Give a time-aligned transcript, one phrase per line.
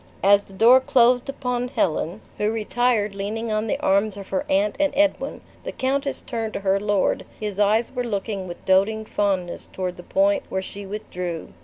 [0.23, 4.75] As the door closed upon Helen, who retired leaning on the arms of her aunt
[4.79, 9.67] and Edwin, the countess turned to her lord; his eyes were looking with doting fondness
[9.71, 11.49] toward the point where she withdrew.